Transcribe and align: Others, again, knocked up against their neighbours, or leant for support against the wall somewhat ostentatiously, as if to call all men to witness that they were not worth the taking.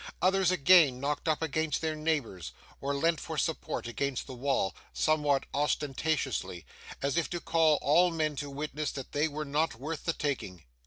Others, 0.19 0.49
again, 0.49 0.99
knocked 0.99 1.27
up 1.27 1.43
against 1.43 1.79
their 1.79 1.95
neighbours, 1.95 2.53
or 2.81 2.95
leant 2.95 3.19
for 3.19 3.37
support 3.37 3.85
against 3.85 4.25
the 4.25 4.33
wall 4.33 4.73
somewhat 4.93 5.45
ostentatiously, 5.53 6.65
as 7.03 7.17
if 7.17 7.29
to 7.29 7.39
call 7.39 7.77
all 7.83 8.09
men 8.09 8.35
to 8.37 8.49
witness 8.49 8.89
that 8.93 9.11
they 9.11 9.27
were 9.27 9.45
not 9.45 9.75
worth 9.75 10.05
the 10.05 10.13
taking. 10.13 10.63